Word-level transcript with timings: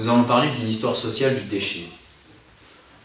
nous 0.00 0.08
allons 0.08 0.24
parler 0.24 0.50
d'une 0.50 0.66
histoire 0.66 0.96
sociale 0.96 1.38
du 1.38 1.44
déchet. 1.44 1.84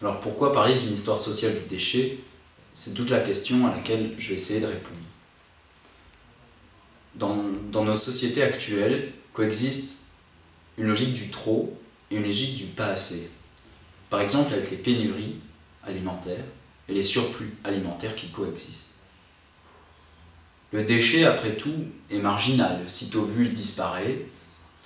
Alors 0.02 0.22
pourquoi 0.22 0.54
parler 0.54 0.76
d'une 0.76 0.94
histoire 0.94 1.18
sociale 1.18 1.54
du 1.54 1.68
déchet? 1.68 2.20
C'est 2.74 2.94
toute 2.94 3.10
la 3.10 3.20
question 3.20 3.68
à 3.68 3.76
laquelle 3.76 4.14
je 4.18 4.30
vais 4.30 4.36
essayer 4.36 4.62
de 4.62 4.68
répondre. 4.68 4.96
Dans, 7.16 7.84
nos 7.84 7.96
sociétés 7.98 8.42
actuelles 8.42 9.12
coexistent 9.34 10.06
une 10.78 10.88
logique 10.88 11.14
du 11.14 11.30
trop 11.32 11.78
et 12.12 12.16
une 12.16 12.24
logique 12.24 12.56
du 12.56 12.64
pas 12.64 12.88
assez. 12.88 13.30
Par 14.10 14.22
exemple 14.22 14.54
avec 14.54 14.72
les 14.72 14.78
pénuries 14.78 15.36
alimentaires 15.86 16.46
et 16.88 16.94
les 16.94 17.04
surplus 17.04 17.58
alimentaires 17.66 18.16
qui 18.16 18.30
coexistent. 18.30 19.00
Le 20.72 20.86
déchet, 20.86 21.26
après 21.26 21.56
tout, 21.56 21.88
est 22.10 22.20
marginal. 22.20 22.86
Sitôt 22.88 23.26
vu, 23.26 23.48
il 23.48 23.54
disparaît. 23.54 24.18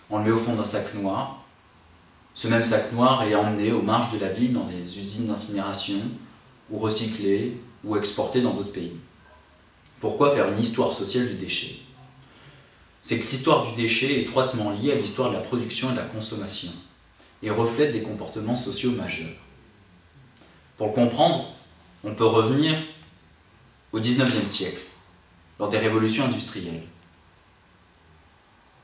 On 0.10 0.18
le 0.18 0.24
met 0.24 0.32
au 0.32 0.40
fond 0.40 0.56
d'un 0.56 0.66
sac 0.66 0.96
noir. 0.96 1.39
Ce 2.40 2.48
même 2.48 2.64
sac 2.64 2.94
noir 2.94 3.24
est 3.24 3.36
emmené 3.36 3.74
aux 3.74 3.82
marges 3.82 4.14
de 4.14 4.18
la 4.18 4.30
ville 4.30 4.54
dans 4.54 4.64
des 4.64 4.98
usines 4.98 5.28
d'incinération, 5.28 6.00
ou 6.70 6.80
recyclé, 6.80 7.58
ou 7.84 7.98
exporté 7.98 8.40
dans 8.40 8.54
d'autres 8.54 8.72
pays. 8.72 8.96
Pourquoi 10.00 10.34
faire 10.34 10.48
une 10.48 10.58
histoire 10.58 10.94
sociale 10.94 11.28
du 11.28 11.34
déchet? 11.34 11.82
C'est 13.02 13.20
que 13.20 13.30
l'histoire 13.30 13.68
du 13.68 13.76
déchet 13.76 14.14
est 14.14 14.22
étroitement 14.22 14.72
liée 14.72 14.94
à 14.94 14.96
l'histoire 14.96 15.32
de 15.32 15.36
la 15.36 15.42
production 15.42 15.90
et 15.90 15.92
de 15.92 15.98
la 15.98 16.06
consommation, 16.06 16.72
et 17.44 17.50
reflète 17.50 17.92
des 17.92 18.04
comportements 18.04 18.56
sociaux 18.56 18.92
majeurs. 18.92 19.36
Pour 20.78 20.88
le 20.88 20.94
comprendre, 20.94 21.44
on 22.06 22.16
peut 22.16 22.26
revenir 22.26 22.74
au 23.92 24.00
XIXe 24.00 24.50
siècle 24.50 24.84
lors 25.60 25.68
des 25.68 25.78
révolutions 25.78 26.24
industrielles. 26.24 26.84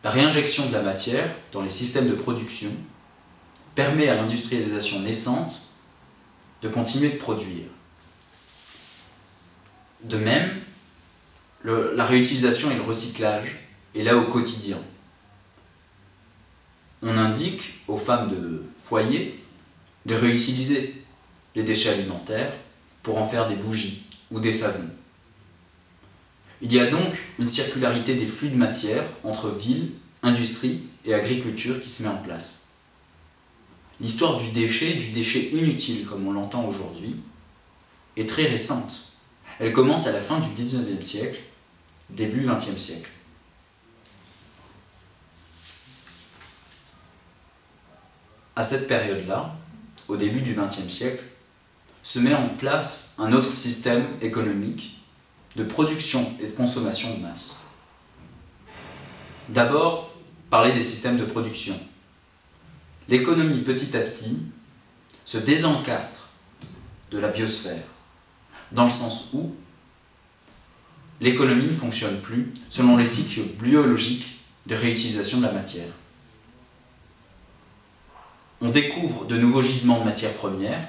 La 0.04 0.10
réinjection 0.10 0.68
de 0.68 0.74
la 0.74 0.82
matière 0.82 1.34
dans 1.54 1.62
les 1.62 1.70
systèmes 1.70 2.10
de 2.10 2.16
production 2.16 2.70
permet 3.76 4.08
à 4.08 4.16
l'industrialisation 4.16 5.02
naissante 5.02 5.68
de 6.62 6.70
continuer 6.70 7.10
de 7.10 7.18
produire. 7.18 7.68
De 10.04 10.18
même, 10.18 10.50
le, 11.62 11.94
la 11.96 12.06
réutilisation 12.06 12.72
et 12.72 12.76
le 12.76 12.82
recyclage 12.82 13.60
est 13.94 14.04
là 14.04 14.18
au 14.18 14.26
quotidien. 14.26 14.78
On 17.02 17.18
indique 17.18 17.82
aux 17.88 17.98
femmes 17.98 18.30
de 18.30 18.64
foyer 18.82 19.44
de 20.06 20.16
réutiliser 20.16 20.96
les 21.56 21.64
déchets 21.64 21.90
alimentaires 21.90 22.54
pour 23.04 23.18
en 23.18 23.28
faire 23.28 23.48
des 23.48 23.56
bougies 23.56 24.06
ou 24.32 24.40
des 24.40 24.54
savons. 24.54 24.90
Il 26.62 26.74
y 26.74 26.80
a 26.80 26.90
donc 26.90 27.14
une 27.38 27.48
circularité 27.48 28.16
des 28.16 28.28
flux 28.28 28.50
de 28.50 28.56
matière 28.56 29.04
entre 29.24 29.50
ville, 29.50 29.92
industrie 30.24 30.84
et 31.06 31.14
agriculture 31.14 31.82
qui 31.82 31.90
se 31.90 32.04
met 32.04 32.10
en 32.10 32.18
place. 32.18 32.65
L'histoire 34.02 34.38
du 34.38 34.50
déchet, 34.50 34.94
du 34.94 35.12
déchet 35.12 35.50
inutile 35.52 36.06
comme 36.06 36.28
on 36.28 36.34
l'entend 36.34 36.66
aujourd'hui, 36.66 37.16
est 38.18 38.28
très 38.28 38.46
récente. 38.46 39.14
Elle 39.60 39.72
commence 39.72 40.08
à 40.08 40.12
la 40.12 40.22
fin 40.22 40.40
du 40.40 40.50
19e 40.50 41.02
siècle, 41.02 41.40
début 42.10 42.46
20e 42.46 42.78
siècle. 42.78 43.10
À 48.56 48.64
cette 48.64 48.88
période-là, 48.88 49.56
au 50.08 50.18
début 50.18 50.42
du 50.42 50.54
XXe 50.54 50.90
siècle, 50.90 51.24
se 52.04 52.20
met 52.20 52.34
en 52.34 52.50
place 52.50 53.16
un 53.18 53.34
autre 53.34 53.52
système 53.52 54.06
économique 54.22 55.02
de 55.56 55.64
production 55.64 56.26
et 56.42 56.48
de 56.48 56.52
consommation 56.52 57.14
de 57.16 57.22
masse. 57.22 57.66
D'abord, 59.50 60.14
parler 60.50 60.74
des 60.74 60.84
systèmes 60.84 61.18
de 61.18 61.26
production. 61.26 61.80
L'économie 63.08 63.62
petit 63.62 63.96
à 63.96 64.02
petit 64.02 64.38
se 65.26 65.38
désencastre 65.38 66.30
de 67.12 67.20
la 67.20 67.30
biosphère, 67.30 67.84
dans 68.72 68.86
le 68.86 68.90
sens 68.90 69.30
où 69.34 69.56
l'économie 71.22 71.68
ne 71.68 71.76
fonctionne 71.76 72.20
plus 72.22 72.52
selon 72.70 72.98
les 72.98 73.06
cycles 73.06 73.44
biologiques 73.62 74.40
de 74.66 74.76
réutilisation 74.76 75.40
de 75.40 75.46
la 75.46 75.52
matière. 75.52 75.88
On 78.62 78.70
découvre 78.70 79.26
de 79.26 79.38
nouveaux 79.38 79.62
gisements 79.62 80.00
de 80.00 80.06
matières 80.06 80.34
premières 80.34 80.88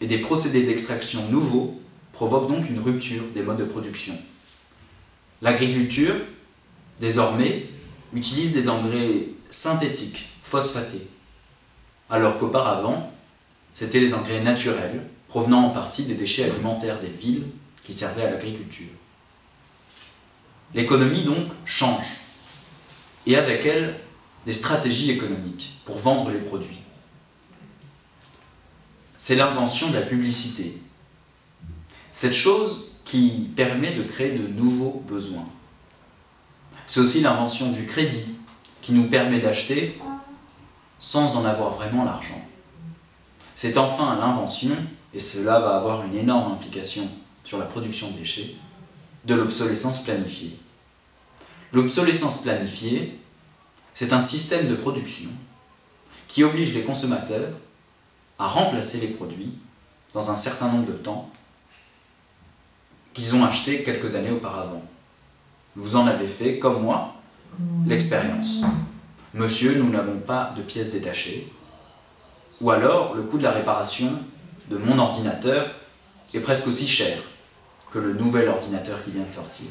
et 0.00 0.06
des 0.06 0.18
procédés 0.18 0.64
d'extraction 0.64 1.28
nouveaux 1.28 1.80
provoquent 2.12 2.48
donc 2.48 2.68
une 2.68 2.80
rupture 2.80 3.22
des 3.34 3.42
modes 3.42 3.58
de 3.58 3.64
production. 3.64 4.14
L'agriculture, 5.40 6.14
désormais, 7.00 7.68
utilise 8.12 8.52
des 8.52 8.68
engrais 8.68 9.28
synthétiques, 9.50 10.30
phosphatés, 10.42 11.06
alors 12.12 12.38
qu'auparavant, 12.38 13.10
c'était 13.72 13.98
les 13.98 14.12
engrais 14.12 14.42
naturels, 14.42 15.02
provenant 15.28 15.68
en 15.68 15.70
partie 15.70 16.04
des 16.04 16.14
déchets 16.14 16.44
alimentaires 16.44 17.00
des 17.00 17.08
villes 17.08 17.46
qui 17.82 17.94
servaient 17.94 18.26
à 18.26 18.30
l'agriculture. 18.30 18.90
L'économie 20.74 21.22
donc 21.22 21.48
change, 21.64 22.04
et 23.26 23.36
avec 23.36 23.64
elle 23.64 23.94
des 24.44 24.52
stratégies 24.52 25.10
économiques 25.10 25.78
pour 25.86 25.96
vendre 25.96 26.30
les 26.30 26.40
produits. 26.40 26.80
C'est 29.16 29.36
l'invention 29.36 29.88
de 29.88 29.94
la 29.94 30.02
publicité, 30.02 30.78
cette 32.10 32.34
chose 32.34 32.90
qui 33.06 33.48
permet 33.56 33.94
de 33.94 34.02
créer 34.02 34.32
de 34.32 34.48
nouveaux 34.48 35.02
besoins. 35.08 35.48
C'est 36.86 37.00
aussi 37.00 37.20
l'invention 37.22 37.70
du 37.70 37.86
crédit 37.86 38.34
qui 38.82 38.92
nous 38.92 39.04
permet 39.04 39.40
d'acheter 39.40 39.98
sans 41.02 41.36
en 41.36 41.44
avoir 41.44 41.70
vraiment 41.70 42.04
l'argent. 42.04 42.40
C'est 43.56 43.76
enfin 43.76 44.16
l'invention, 44.20 44.74
et 45.12 45.18
cela 45.18 45.58
va 45.58 45.76
avoir 45.76 46.04
une 46.04 46.16
énorme 46.16 46.52
implication 46.52 47.02
sur 47.44 47.58
la 47.58 47.66
production 47.66 48.08
de 48.12 48.18
déchets, 48.18 48.54
de 49.24 49.34
l'obsolescence 49.34 50.04
planifiée. 50.04 50.56
L'obsolescence 51.72 52.42
planifiée, 52.42 53.18
c'est 53.94 54.12
un 54.12 54.20
système 54.20 54.68
de 54.68 54.76
production 54.76 55.28
qui 56.28 56.44
oblige 56.44 56.72
les 56.72 56.82
consommateurs 56.82 57.52
à 58.38 58.46
remplacer 58.46 59.00
les 59.00 59.08
produits 59.08 59.52
dans 60.14 60.30
un 60.30 60.36
certain 60.36 60.68
nombre 60.68 60.86
de 60.86 60.96
temps 60.96 61.28
qu'ils 63.12 63.34
ont 63.34 63.44
acheté 63.44 63.82
quelques 63.82 64.14
années 64.14 64.30
auparavant. 64.30 64.82
Vous 65.74 65.96
en 65.96 66.06
avez 66.06 66.28
fait, 66.28 66.60
comme 66.60 66.82
moi, 66.82 67.16
l'expérience. 67.86 68.62
Monsieur, 69.34 69.76
nous 69.76 69.88
n'avons 69.88 70.18
pas 70.18 70.52
de 70.56 70.62
pièces 70.62 70.90
détachées. 70.90 71.50
Ou 72.60 72.70
alors, 72.70 73.14
le 73.14 73.22
coût 73.22 73.38
de 73.38 73.42
la 73.42 73.50
réparation 73.50 74.10
de 74.68 74.76
mon 74.76 74.98
ordinateur 74.98 75.70
est 76.34 76.40
presque 76.40 76.68
aussi 76.68 76.86
cher 76.86 77.16
que 77.90 77.98
le 77.98 78.12
nouvel 78.12 78.48
ordinateur 78.48 79.02
qui 79.02 79.10
vient 79.10 79.24
de 79.24 79.30
sortir. 79.30 79.68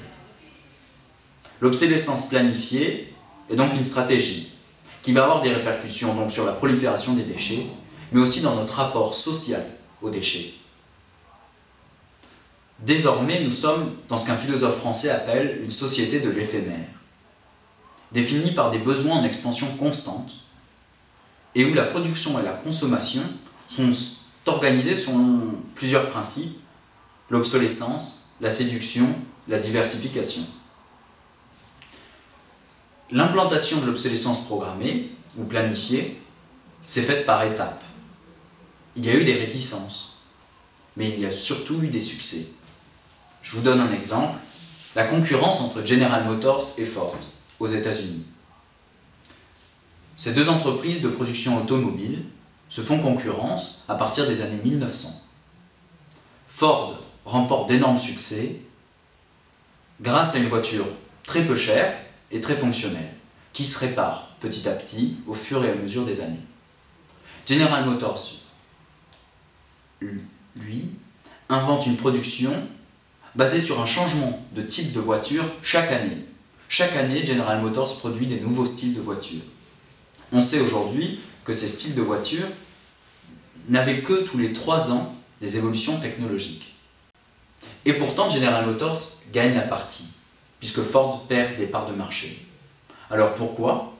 L'obsolescence 1.60 2.30
planifiée 2.30 3.14
est 3.52 3.56
donc 3.56 3.74
une 3.76 3.84
stratégie 3.84 4.54
qui 5.04 5.14
va 5.14 5.24
avoir 5.24 5.42
des 5.42 5.54
répercussions 5.54 6.16
donc 6.16 6.32
sur 6.32 6.46
la 6.46 6.54
prolifération 6.54 7.14
des 7.14 7.24
déchets, 7.24 7.66
mais 8.12 8.22
aussi 8.22 8.42
dans 8.42 8.56
notre 8.56 8.76
rapport 8.76 9.14
social 9.14 9.64
aux 10.02 10.10
déchets. 10.10 10.54
Désormais, 12.80 13.44
nous 13.44 13.52
sommes 13.52 13.96
dans 14.10 14.18
ce 14.18 14.26
qu'un 14.26 14.36
philosophe 14.36 14.80
français 14.80 15.12
appelle 15.12 15.60
une 15.64 15.70
société 15.70 16.20
de 16.20 16.30
l'éphémère, 16.30 16.88
définie 18.12 18.52
par 18.52 18.72
des 18.72 18.80
besoins 18.80 19.18
en 19.18 19.24
expansion 19.24 19.68
constante, 19.78 20.32
et 21.56 21.66
où 21.66 21.74
la 21.74 21.86
production 21.86 22.40
et 22.40 22.44
la 22.44 22.54
consommation 22.54 23.24
sont 23.68 23.90
organisées 24.46 24.96
selon 24.96 25.56
plusieurs 25.76 26.10
principes, 26.10 26.58
l'obsolescence, 27.30 28.26
la 28.40 28.50
séduction, 28.50 29.08
la 29.48 29.60
diversification. 29.60 30.44
L'implantation 33.12 33.82
de 33.82 33.88
l'obsolescence 33.88 34.46
programmée 34.46 35.12
ou 35.38 35.44
planifiée 35.44 36.22
s'est 36.88 37.02
faite 37.02 37.26
par 37.26 37.44
étapes. 37.44 37.84
Il 38.96 39.06
y 39.06 39.10
a 39.10 39.16
eu 39.16 39.24
des 39.24 39.34
réticences, 39.34 40.20
mais 40.98 41.10
il 41.10 41.20
y 41.20 41.26
a 41.26 41.32
surtout 41.32 41.82
eu 41.84 41.88
des 41.88 42.02
succès. 42.02 42.48
Je 43.42 43.56
vous 43.56 43.62
donne 43.62 43.80
un 43.80 43.92
exemple. 43.92 44.38
La 44.96 45.06
concurrence 45.06 45.62
entre 45.62 45.86
General 45.86 46.26
Motors 46.26 46.74
et 46.78 46.86
Ford 46.86 47.16
aux 47.62 47.68
États-Unis. 47.68 48.26
Ces 50.18 50.34
deux 50.34 50.50
entreprises 50.50 51.02
de 51.02 51.10
production 51.10 51.62
automobile 51.62 52.24
se 52.70 52.82
font 52.82 53.00
concurrence 53.00 53.84
à 53.88 53.94
partir 53.94 54.28
des 54.28 54.42
années 54.42 54.60
1900. 54.64 55.28
Ford 56.48 57.00
remporte 57.24 57.70
d'énormes 57.70 58.00
succès 58.00 58.62
grâce 60.02 60.36
à 60.36 60.40
une 60.40 60.48
voiture 60.48 60.86
très 61.24 61.44
peu 61.44 61.56
chère 61.56 61.96
et 62.32 62.42
très 62.42 62.56
fonctionnelle, 62.56 63.14
qui 63.54 63.64
se 63.64 63.78
répare 63.78 64.30
petit 64.40 64.68
à 64.68 64.72
petit 64.72 65.18
au 65.28 65.36
fur 65.36 65.64
et 65.64 65.70
à 65.70 65.76
mesure 65.76 66.06
des 66.06 66.22
années. 66.22 66.40
General 67.48 67.86
Motors, 67.86 68.32
lui, 70.02 70.90
invente 71.48 71.86
une 71.86 71.98
production 71.98 72.54
basé 73.36 73.62
sur 73.62 73.80
un 73.80 73.86
changement 73.86 74.44
de 74.54 74.64
type 74.64 74.94
de 74.94 75.00
voiture 75.00 75.46
chaque 75.62 75.92
année. 75.92 76.26
Chaque 76.74 76.96
année, 76.96 77.26
General 77.26 77.60
Motors 77.60 77.98
produit 77.98 78.28
des 78.28 78.40
nouveaux 78.40 78.66
styles 78.66 78.94
de 78.94 79.02
voitures. 79.02 79.42
On 80.32 80.40
sait 80.40 80.62
aujourd'hui 80.62 81.20
que 81.44 81.52
ces 81.52 81.68
styles 81.68 81.96
de 81.96 82.02
voiture 82.02 82.48
n'avaient 83.68 84.00
que 84.00 84.24
tous 84.24 84.38
les 84.38 84.54
trois 84.54 84.90
ans 84.90 85.14
des 85.42 85.58
évolutions 85.58 86.00
technologiques. 86.00 86.74
Et 87.84 87.92
pourtant, 87.92 88.30
General 88.30 88.66
Motors 88.66 89.02
gagne 89.34 89.54
la 89.54 89.64
partie, 89.64 90.12
puisque 90.62 90.82
Ford 90.82 91.28
perd 91.28 91.58
des 91.58 91.68
parts 91.68 91.90
de 91.90 91.94
marché. 91.94 92.48
Alors 93.10 93.36
pourquoi? 93.36 93.94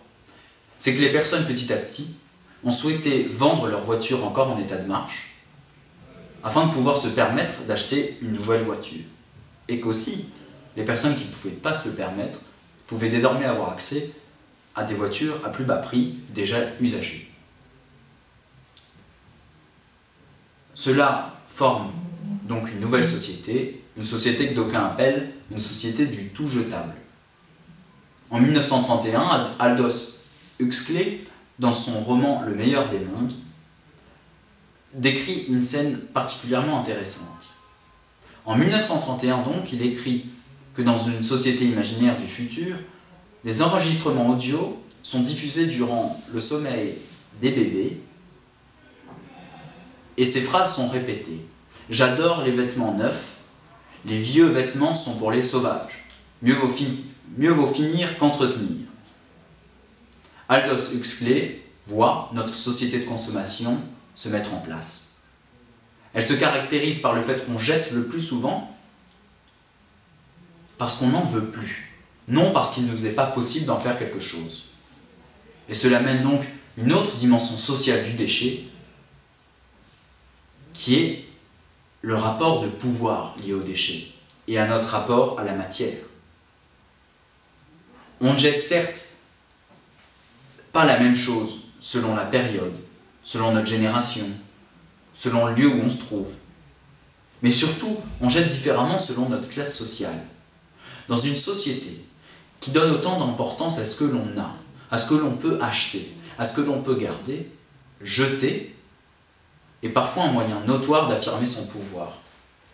C'est 0.78 0.96
que 0.96 1.02
les 1.02 1.12
personnes 1.12 1.46
petit 1.48 1.74
à 1.74 1.78
petit 1.78 2.16
ont 2.64 2.72
souhaité 2.72 3.24
vendre 3.24 3.68
leur 3.68 3.82
voiture 3.82 4.26
encore 4.26 4.50
en 4.50 4.58
état 4.58 4.78
de 4.78 4.88
marche, 4.88 5.36
afin 6.42 6.68
de 6.68 6.72
pouvoir 6.72 6.98
se 6.98 7.10
permettre 7.10 7.64
d'acheter 7.64 8.18
une 8.22 8.32
nouvelle 8.32 8.64
voiture. 8.64 9.04
Et 9.68 9.82
qu'aussi, 9.82 10.28
les 10.78 10.86
personnes 10.86 11.18
qui 11.18 11.26
ne 11.26 11.32
pouvaient 11.34 11.52
pas 11.52 11.74
se 11.74 11.90
le 11.90 11.96
permettre 11.96 12.40
pouvaient 12.92 13.10
désormais 13.10 13.46
avoir 13.46 13.72
accès 13.72 14.12
à 14.76 14.84
des 14.84 14.96
voitures 14.96 15.36
à 15.46 15.50
plus 15.50 15.64
bas 15.64 15.78
prix 15.78 16.18
déjà 16.36 16.58
usagées. 16.82 17.32
Cela 20.74 21.40
forme 21.48 21.90
donc 22.44 22.70
une 22.70 22.82
nouvelle 22.82 23.06
société, 23.06 23.82
une 23.96 24.04
société 24.04 24.50
que 24.50 24.56
d'aucuns 24.56 24.84
appellent 24.84 25.32
une 25.52 25.58
société 25.58 26.06
du 26.06 26.32
tout 26.32 26.50
jetable. 26.50 26.94
En 28.30 28.42
1931, 28.42 29.56
Aldous 29.58 30.18
Huxley, 30.60 31.22
dans 31.60 31.72
son 31.72 31.98
roman 32.02 32.42
Le 32.46 32.54
meilleur 32.54 32.90
des 32.90 33.00
mondes, 33.00 33.34
décrit 34.96 35.46
une 35.48 35.62
scène 35.62 35.98
particulièrement 35.98 36.82
intéressante. 36.82 37.52
En 38.46 38.58
1931 38.58 39.44
donc, 39.44 39.72
il 39.72 39.82
écrit 39.82 40.26
que 40.74 40.82
dans 40.82 40.98
une 40.98 41.22
société 41.22 41.66
imaginaire 41.66 42.18
du 42.18 42.28
futur, 42.28 42.76
les 43.44 43.62
enregistrements 43.62 44.30
audio 44.30 44.82
sont 45.04 45.20
diffusés 45.20 45.66
durant 45.66 46.20
le 46.32 46.40
sommeil 46.40 46.96
des 47.42 47.52
bébés 47.52 48.02
et 50.18 50.26
ces 50.26 50.42
phrases 50.42 50.76
sont 50.76 50.88
répétées. 50.88 51.46
J'adore 51.90 52.44
les 52.44 52.52
vêtements 52.52 52.94
neufs, 52.94 53.38
les 54.06 54.18
vieux 54.18 54.48
vêtements 54.48 54.96
sont 54.96 55.16
pour 55.16 55.32
les 55.32 55.42
sauvages. 55.42 56.06
Mieux 56.42 56.56
vaut, 56.56 57.68
finir 57.68 58.18
qu'entretenir. 58.18 58.88
Aldous 60.50 60.96
Huxley 60.96 61.64
voit 61.86 62.30
notre 62.34 62.54
société 62.54 63.00
de 63.00 63.06
consommation 63.06 63.80
se 64.16 64.30
mettre 64.30 64.54
en 64.54 64.60
place. 64.60 65.24
Elle 66.14 66.26
se 66.26 66.34
caractérise 66.34 67.00
par 67.00 67.16
le 67.16 67.22
fait 67.22 67.46
qu'on 67.46 67.58
jette 67.58 67.92
le 67.92 68.06
plus 68.06 68.20
souvent 68.20 68.76
parce 70.82 70.98
qu'on 70.98 71.10
n'en 71.10 71.24
veut 71.24 71.46
plus, 71.46 71.96
non 72.28 72.52
parce 72.54 72.74
qu'il 72.74 72.88
ne 72.88 72.92
nous 72.92 73.06
est 73.06 73.12
pas 73.14 73.28
possible 73.28 73.68
d'en 73.68 73.80
faire 73.80 74.00
quelque 74.00 74.20
chose. 74.20 74.70
Et 75.70 75.76
cela 75.76 76.00
mène 76.00 76.24
donc 76.24 76.44
une 76.76 76.92
autre 76.92 77.14
dimension 77.18 77.56
sociale 77.56 78.04
du 78.04 78.14
déchet, 78.14 78.64
qui 80.74 80.96
est 80.96 81.26
le 82.02 82.16
rapport 82.16 82.64
de 82.64 82.68
pouvoir 82.68 83.36
lié 83.44 83.54
au 83.54 83.62
déchet 83.62 84.08
et 84.48 84.58
à 84.58 84.66
notre 84.66 84.90
rapport 84.90 85.40
à 85.40 85.44
la 85.44 85.54
matière. 85.54 86.00
On 88.20 88.36
jette 88.36 88.64
certes 88.64 89.10
pas 90.74 90.86
la 90.86 90.98
même 90.98 91.16
chose 91.16 91.66
selon 91.80 92.16
la 92.16 92.26
période, 92.26 92.76
selon 93.22 93.52
notre 93.52 93.68
génération, 93.68 94.26
selon 95.14 95.46
le 95.46 95.54
lieu 95.54 95.68
où 95.68 95.80
on 95.80 95.90
se 95.90 96.00
trouve, 96.00 96.32
mais 97.44 97.52
surtout 97.52 97.98
on 98.20 98.30
jette 98.30 98.48
différemment 98.48 98.98
selon 98.98 99.30
notre 99.30 99.48
classe 99.48 99.78
sociale. 99.78 100.20
Dans 101.12 101.18
une 101.18 101.36
société 101.36 101.90
qui 102.62 102.72
donne 102.72 102.92
autant 102.92 103.20
d'importance 103.20 103.80
à 103.80 103.84
ce 103.84 104.00
que 104.00 104.06
l'on 104.06 104.26
a, 104.40 104.54
à 104.92 104.98
ce 104.98 105.10
que 105.10 105.16
l'on 105.16 105.32
peut 105.32 105.60
acheter, 105.62 106.10
à 106.38 106.46
ce 106.46 106.56
que 106.56 106.62
l'on 106.62 106.82
peut 106.82 106.96
garder, 106.96 107.50
jeter 108.02 108.74
est 109.84 109.90
parfois 109.90 110.24
un 110.24 110.32
moyen 110.32 110.62
notoire 110.62 111.10
d'affirmer 111.10 111.46
son 111.46 111.68
pouvoir. 111.68 112.14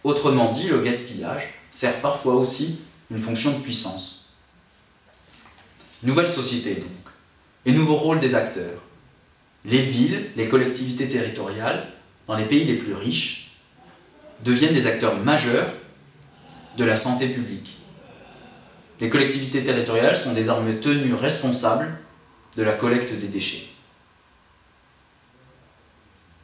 Autrement 0.03 0.51
dit, 0.51 0.67
le 0.67 0.83
gaspillage 0.83 1.51
sert 1.71 1.99
parfois 1.99 2.35
aussi 2.35 2.81
une 3.09 3.17
fonction 3.17 3.57
de 3.57 3.63
puissance. 3.63 4.33
Nouvelle 6.03 6.27
société 6.27 6.75
donc, 6.75 7.13
et 7.65 7.71
nouveau 7.71 7.95
rôle 7.95 8.19
des 8.19 8.35
acteurs. 8.35 8.83
Les 9.65 9.81
villes, 9.81 10.29
les 10.35 10.47
collectivités 10.47 11.09
territoriales, 11.09 11.91
dans 12.27 12.37
les 12.37 12.45
pays 12.45 12.65
les 12.65 12.77
plus 12.77 12.93
riches, 12.93 13.57
deviennent 14.45 14.75
des 14.75 14.85
acteurs 14.85 15.17
majeurs 15.17 15.73
de 16.77 16.83
la 16.83 16.95
santé 16.95 17.29
publique. 17.29 17.76
Les 18.99 19.09
collectivités 19.09 19.63
territoriales 19.63 20.15
sont 20.15 20.33
désormais 20.33 20.75
tenues 20.75 21.13
responsables 21.13 21.95
de 22.55 22.63
la 22.63 22.73
collecte 22.73 23.13
des 23.13 23.27
déchets. 23.27 23.67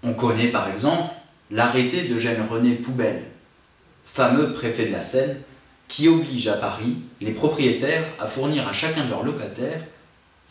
On 0.03 0.13
connaît 0.13 0.49
par 0.49 0.69
exemple 0.69 1.13
l'arrêté 1.49 2.07
d'Eugène 2.07 2.45
René 2.47 2.75
Poubelle, 2.75 3.23
fameux 4.05 4.53
préfet 4.53 4.87
de 4.87 4.91
la 4.91 5.03
Seine, 5.03 5.39
qui 5.87 6.07
oblige 6.07 6.47
à 6.47 6.57
Paris 6.57 6.97
les 7.21 7.31
propriétaires 7.31 8.05
à 8.19 8.27
fournir 8.27 8.67
à 8.67 8.73
chacun 8.73 9.05
de 9.05 9.09
leurs 9.09 9.23
locataires 9.23 9.81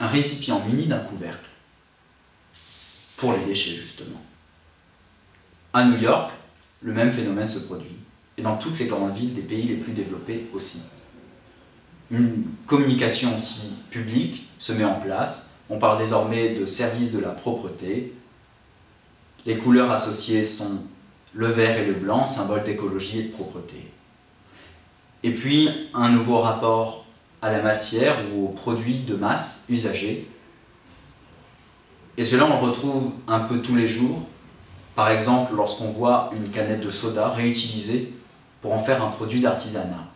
un 0.00 0.06
récipient 0.06 0.60
muni 0.66 0.86
d'un 0.86 0.98
couvercle. 0.98 1.48
Pour 3.16 3.32
les 3.32 3.44
déchets, 3.44 3.76
justement. 3.76 4.20
À 5.72 5.84
New 5.84 6.00
York, 6.00 6.32
le 6.80 6.92
même 6.92 7.12
phénomène 7.12 7.48
se 7.48 7.60
produit, 7.60 7.96
et 8.36 8.42
dans 8.42 8.56
toutes 8.56 8.78
les 8.80 8.86
grandes 8.86 9.14
villes 9.14 9.34
des 9.34 9.42
pays 9.42 9.68
les 9.68 9.76
plus 9.76 9.92
développés 9.92 10.48
aussi. 10.52 10.82
Une 12.12 12.44
communication 12.66 13.34
aussi 13.34 13.72
publique 13.90 14.48
se 14.58 14.72
met 14.72 14.84
en 14.84 15.00
place, 15.00 15.54
on 15.70 15.78
parle 15.78 15.98
désormais 15.98 16.50
de 16.50 16.66
services 16.66 17.12
de 17.12 17.18
la 17.18 17.30
propreté, 17.30 18.12
les 19.46 19.56
couleurs 19.56 19.90
associées 19.90 20.44
sont 20.44 20.82
le 21.32 21.46
vert 21.46 21.78
et 21.78 21.86
le 21.86 21.94
blanc, 21.94 22.26
symbole 22.26 22.62
d'écologie 22.64 23.20
et 23.20 23.22
de 23.24 23.32
propreté. 23.32 23.90
Et 25.22 25.32
puis 25.32 25.68
un 25.94 26.10
nouveau 26.10 26.38
rapport 26.38 27.06
à 27.40 27.50
la 27.50 27.62
matière 27.62 28.16
ou 28.34 28.46
aux 28.46 28.50
produits 28.50 29.00
de 29.00 29.14
masse 29.14 29.64
usagés. 29.68 30.28
Et 32.16 32.24
cela, 32.24 32.44
on 32.44 32.50
le 32.50 32.66
retrouve 32.66 33.14
un 33.26 33.40
peu 33.40 33.60
tous 33.60 33.74
les 33.74 33.88
jours. 33.88 34.26
Par 34.94 35.10
exemple, 35.10 35.54
lorsqu'on 35.56 35.90
voit 35.90 36.30
une 36.36 36.50
canette 36.50 36.80
de 36.80 36.90
soda 36.90 37.28
réutilisée 37.28 38.12
pour 38.60 38.74
en 38.74 38.78
faire 38.78 39.02
un 39.02 39.08
produit 39.08 39.40
d'artisanat. 39.40 40.06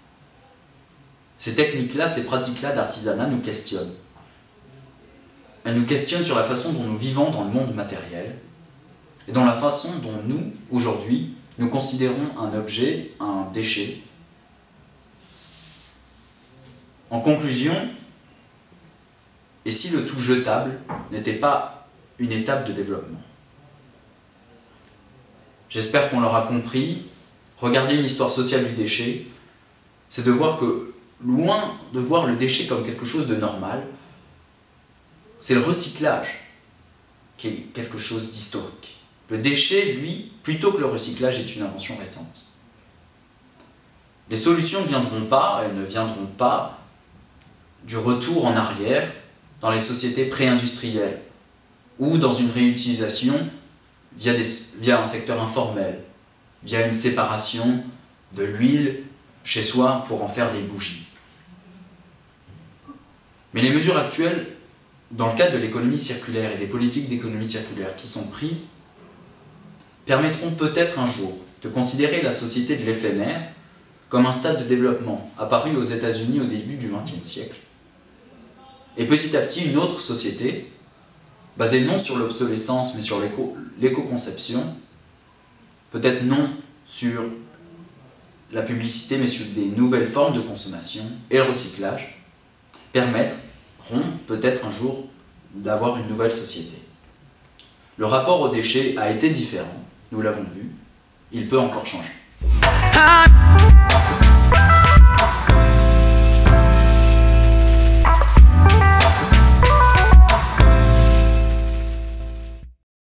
Ces 1.39 1.55
techniques-là, 1.55 2.09
ces 2.09 2.25
pratiques-là 2.25 2.73
d'artisanat 2.73 3.27
nous 3.27 3.41
questionnent. 3.41 3.93
Elles 5.65 5.75
nous 5.75 5.85
questionnent 5.85 6.25
sur 6.25 6.37
la 6.37 6.45
façon 6.45 6.73
dont 6.73 6.85
nous 6.85 6.97
vivons 6.97 7.31
dans 7.31 7.45
le 7.45 7.51
monde 7.51 7.75
matériel, 7.75 8.37
et 9.29 9.33
dans 9.33 9.45
la 9.45 9.55
façon 9.55 9.91
dont 10.03 10.23
nous, 10.27 10.53
aujourd'hui, 10.71 11.35
nous 11.59 11.69
considérons 11.69 12.39
un 12.41 12.57
objet, 12.57 13.11
un 13.19 13.49
déchet. 13.53 13.99
En 17.11 17.21
conclusion, 17.21 17.75
et 19.65 19.71
si 19.71 19.91
le 19.91 20.07
tout 20.07 20.21
jetable 20.21 20.79
n'était 21.11 21.35
pas 21.35 21.89
une 22.19 22.33
étape 22.33 22.67
de 22.69 22.73
développement? 22.73 23.21
J'espère 25.69 26.09
qu'on 26.09 26.21
l'aura 26.21 26.43
compris. 26.43 27.07
Regarder 27.59 27.95
une 27.95 28.05
histoire 28.05 28.31
sociale 28.31 28.65
du 28.65 28.75
déchet, 28.75 29.27
c'est 30.09 30.25
de 30.25 30.31
voir 30.31 30.59
que, 30.59 30.95
loin 31.25 31.79
de 31.93 32.01
voir 32.01 32.27
le 32.27 32.37
déchet 32.37 32.67
comme 32.67 32.85
quelque 32.85 33.07
chose 33.07 33.27
de 33.27 33.37
normal, 33.37 33.83
c'est 35.41 35.55
le 35.55 35.63
recyclage 35.63 36.41
qui 37.37 37.49
est 37.49 37.73
quelque 37.73 37.99
chose 37.99 38.33
d'historique. 38.33 38.97
Le 39.29 39.39
déchet, 39.39 39.95
lui, 39.95 40.33
plutôt 40.43 40.73
que 40.73 40.79
le 40.79 40.87
recyclage, 40.87 41.39
est 41.39 41.57
une 41.57 41.63
invention 41.63 41.97
récente. 41.97 42.45
Les 44.31 44.37
solutions 44.37 44.83
ne 44.83 44.89
viendront 44.89 45.27
pas, 45.27 45.63
elles 45.65 45.77
ne 45.77 45.85
viendront 45.85 46.27
pas 46.27 46.81
du 47.85 47.97
retour 47.97 48.47
en 48.47 48.57
arrière 48.57 49.11
dans 49.61 49.71
les 49.71 49.79
sociétés 49.79 50.27
pré-industrielles 50.27 51.21
ou 51.99 52.19
dans 52.19 52.33
une 52.33 52.51
réutilisation 52.51 53.35
via, 54.17 55.01
un 55.01 55.05
secteur 55.05 55.43
informel, 55.43 56.01
via 56.63 56.87
une 56.87 56.95
séparation 56.95 57.85
de 58.35 58.45
l'huile 58.45 59.05
chez 59.45 59.63
soi 59.63 60.03
pour 60.09 60.25
en 60.25 60.29
faire 60.29 60.53
des 60.53 60.63
bougies. 60.63 61.06
Mais 63.57 63.63
les 63.63 63.71
mesures 63.71 63.97
actuelles, 63.97 64.49
dans 65.11 65.33
le 65.33 65.39
cadre 65.39 65.55
de 65.55 65.59
l'économie 65.59 65.99
circulaire 65.99 66.53
et 66.53 66.59
des 66.59 66.67
politiques 66.67 67.09
d'économie 67.09 67.49
circulaire 67.49 67.97
qui 67.97 68.07
sont 68.07 68.27
prises, 68.27 68.81
permettront 70.05 70.51
peut-être 70.51 70.99
un 70.99 71.07
jour 71.07 71.33
de 71.63 71.71
considérer 71.71 72.21
la 72.21 72.33
société 72.33 72.77
de 72.77 72.85
l'éphémère 72.85 73.41
comme 74.11 74.27
un 74.27 74.33
stade 74.33 74.63
de 74.63 74.69
développement 74.69 75.33
apparu 75.39 75.75
aux 75.75 75.83
États-Unis 75.85 76.41
au 76.41 76.45
début 76.45 76.77
du 76.77 76.89
XXe 76.89 77.27
siècle. 77.27 77.57
Et 78.99 79.07
petit 79.07 79.35
à 79.35 79.41
petit, 79.41 79.65
une 79.65 79.79
autre 79.79 80.03
société, 80.03 80.71
basée 81.57 81.81
non 81.81 81.97
sur 81.97 82.19
l'obsolescence 82.19 82.95
mais 82.95 83.03
sur 83.03 83.23
l'éco-conception, 83.81 84.63
peut-être 85.93 86.25
non 86.25 86.51
sur 86.85 87.25
la 88.53 88.61
publicité 88.61 89.17
mais 89.17 89.29
sur 89.29 89.47
des 89.47 89.65
nouvelles 89.65 90.05
formes 90.05 90.37
de 90.37 90.43
consommation 90.43 91.05
et 91.31 91.39
le 91.39 91.45
recyclage, 91.45 92.23
permettront 92.93 93.46
peut-être 94.27 94.67
un 94.67 94.71
jour 94.71 95.07
d'avoir 95.55 95.97
une 95.99 96.09
nouvelle 96.09 96.33
société. 96.33 96.79
Le 97.97 98.07
rapport 98.07 98.41
aux 98.43 98.49
déchets 98.49 98.95
a 98.99 99.11
été 99.11 99.31
différent, 99.31 99.83
nous 100.13 100.21
l'avons 100.21 100.43
vu, 100.43 100.71
il 101.33 101.49
peut 101.49 101.59
encore 101.59 101.87
changer. 101.87 102.11